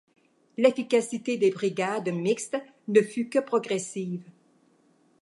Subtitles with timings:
[0.57, 2.57] L'efficacité des brigades mixtes
[2.87, 4.23] ne fut que progressive.